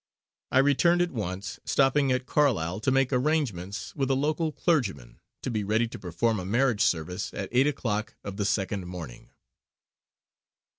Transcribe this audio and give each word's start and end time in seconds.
I 0.49 0.57
returned 0.57 1.03
at 1.03 1.11
once, 1.11 1.59
stopping 1.63 2.11
at 2.11 2.25
Carlisle 2.25 2.79
to 2.79 2.89
make 2.89 3.13
arrangements 3.13 3.95
with 3.95 4.09
a 4.09 4.15
local 4.15 4.51
clergyman 4.51 5.19
to 5.43 5.51
be 5.51 5.63
ready 5.63 5.87
to 5.89 5.99
perform 5.99 6.39
a 6.39 6.43
marriage 6.43 6.81
service 6.81 7.31
at 7.35 7.49
eight 7.51 7.67
o'clock 7.67 8.15
of 8.23 8.37
the 8.37 8.45
second 8.45 8.87
morning. 8.87 9.29